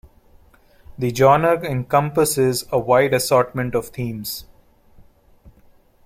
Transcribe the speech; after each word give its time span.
The 0.97 1.13
genre 1.13 1.63
encompasses 1.63 2.65
a 2.71 2.79
wide 2.79 3.13
assortment 3.13 3.75
of 3.75 3.89
themes. 3.89 4.45